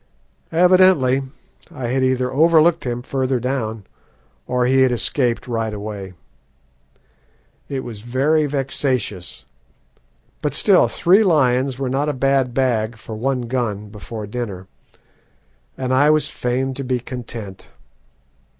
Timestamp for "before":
13.89-14.25